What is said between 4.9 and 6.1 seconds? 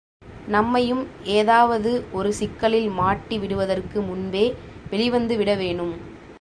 வெளிவந்து விட வேணும்.